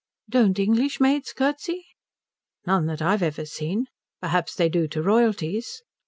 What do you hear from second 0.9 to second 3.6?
maids curtsey?" "None that I've ever